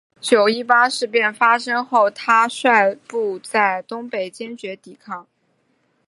[0.19, 5.27] 九一八事变发生后他率部在东北坚决抵抗。